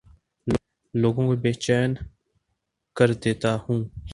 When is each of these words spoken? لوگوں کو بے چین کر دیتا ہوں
لوگوں 0.93 1.25
کو 1.27 1.35
بے 1.43 1.51
چین 1.65 1.89
کر 2.95 3.09
دیتا 3.23 3.51
ہوں 3.63 3.79